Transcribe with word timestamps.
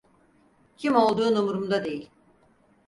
Kim 0.77 0.95
olduğun 0.95 1.35
umurumda 1.35 1.83
değil. 1.85 2.09